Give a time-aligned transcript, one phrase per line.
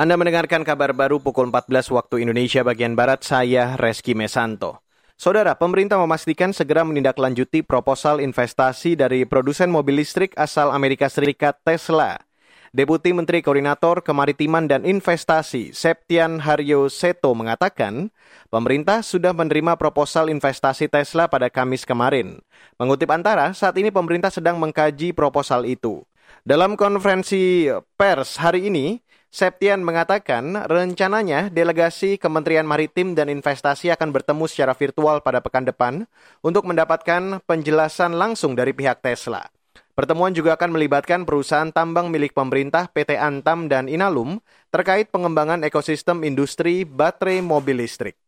[0.00, 4.80] Anda mendengarkan kabar baru pukul 14 waktu Indonesia bagian Barat, saya Reski Mesanto.
[5.20, 12.16] Saudara, pemerintah memastikan segera menindaklanjuti proposal investasi dari produsen mobil listrik asal Amerika Serikat Tesla.
[12.72, 18.08] Deputi Menteri Koordinator Kemaritiman dan Investasi Septian Haryo Seto mengatakan,
[18.48, 22.40] pemerintah sudah menerima proposal investasi Tesla pada Kamis kemarin.
[22.80, 26.08] Mengutip antara, saat ini pemerintah sedang mengkaji proposal itu.
[26.40, 27.68] Dalam konferensi
[28.00, 35.22] pers hari ini, Septian mengatakan rencananya delegasi Kementerian Maritim dan Investasi akan bertemu secara virtual
[35.22, 36.10] pada pekan depan
[36.42, 39.46] untuk mendapatkan penjelasan langsung dari pihak Tesla.
[39.94, 44.42] Pertemuan juga akan melibatkan perusahaan tambang milik pemerintah PT Antam dan Inalum
[44.74, 48.18] terkait pengembangan ekosistem industri baterai mobil listrik.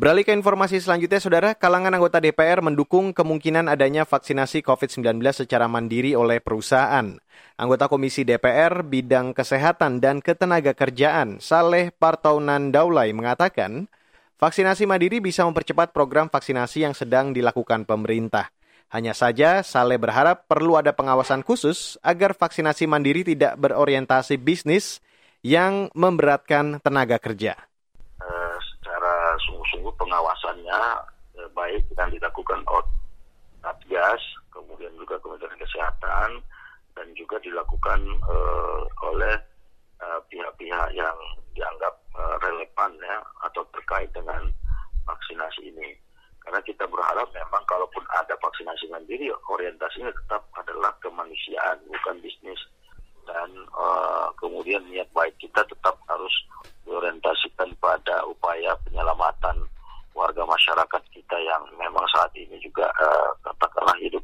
[0.00, 6.16] Beralih ke informasi selanjutnya, Saudara, kalangan anggota DPR mendukung kemungkinan adanya vaksinasi COVID-19 secara mandiri
[6.16, 7.20] oleh perusahaan.
[7.60, 13.92] Anggota Komisi DPR Bidang Kesehatan dan Ketenaga Kerjaan, Saleh Partaunan Daulay mengatakan,
[14.40, 18.48] vaksinasi mandiri bisa mempercepat program vaksinasi yang sedang dilakukan pemerintah.
[18.88, 25.04] Hanya saja, Saleh berharap perlu ada pengawasan khusus agar vaksinasi mandiri tidak berorientasi bisnis
[25.44, 27.68] yang memberatkan tenaga kerja
[31.70, 32.90] baik yang dilakukan oleh
[33.62, 34.18] Satgas,
[34.50, 36.42] kemudian juga Kementerian Kesehatan,
[36.98, 39.38] dan juga dilakukan eh, oleh
[40.02, 41.14] eh, pihak-pihak yang
[41.54, 44.50] dianggap eh, relevan ya atau terkait dengan
[45.06, 45.94] vaksinasi ini.
[46.42, 52.58] Karena kita berharap memang kalaupun ada vaksinasi mandiri, orientasinya tetap adalah kemanusiaan, bukan bisnis.
[53.28, 56.32] Dan uh, kemudian niat baik kita tetap harus
[56.82, 59.68] diorientasikan pada upaya penyelamatan
[60.16, 61.19] warga masyarakat kita
[62.30, 64.22] saat ini juga uh, katakanlah hidup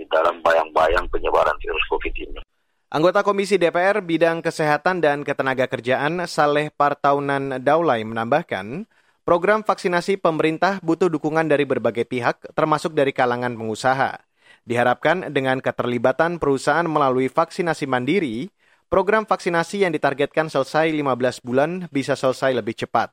[0.00, 2.40] di dalam bayang-bayang penyebaran virus COVID ini.
[2.88, 8.88] Anggota Komisi DPR Bidang Kesehatan dan Ketenagakerjaan Saleh Partaunan Daulay menambahkan,
[9.28, 14.24] program vaksinasi pemerintah butuh dukungan dari berbagai pihak, termasuk dari kalangan pengusaha.
[14.64, 18.48] Diharapkan dengan keterlibatan perusahaan melalui vaksinasi mandiri,
[18.84, 23.10] Program vaksinasi yang ditargetkan selesai 15 bulan bisa selesai lebih cepat.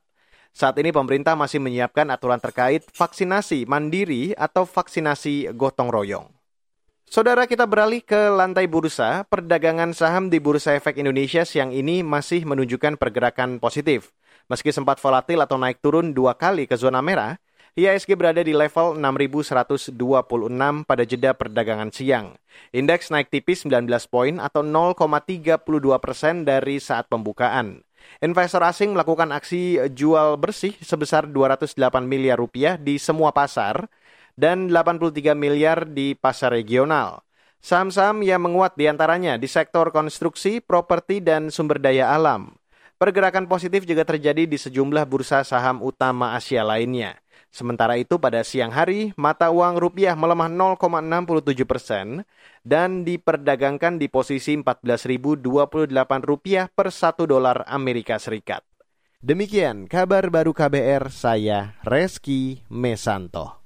[0.52, 6.28] Saat ini pemerintah masih menyiapkan aturan terkait vaksinasi mandiri atau vaksinasi gotong royong.
[7.12, 12.48] Saudara kita beralih ke lantai bursa, perdagangan saham di Bursa Efek Indonesia siang ini masih
[12.48, 14.16] menunjukkan pergerakan positif.
[14.48, 17.36] Meski sempat volatil atau naik turun dua kali ke zona merah,
[17.72, 19.96] IHSG berada di level 6.126
[20.84, 22.36] pada jeda perdagangan siang.
[22.76, 25.56] Indeks naik tipis 19 poin atau 0,32
[26.04, 27.84] persen dari saat pembukaan.
[28.22, 33.90] Investor asing melakukan aksi jual bersih sebesar 208 miliar rupiah di semua pasar
[34.34, 37.22] dan 83 miliar di pasar regional.
[37.62, 42.58] Saham-saham yang menguat di antaranya di sektor konstruksi, properti, dan sumber daya alam.
[42.98, 47.21] Pergerakan positif juga terjadi di sejumlah bursa saham utama Asia lainnya.
[47.50, 52.28] Sementara itu pada siang hari, mata uang rupiah melemah 0,67 persen
[52.62, 55.42] dan diperdagangkan di posisi 14.028
[56.22, 58.62] rupiah per satu dolar Amerika Serikat.
[59.22, 63.61] Demikian kabar baru KBR, saya Reski Mesanto.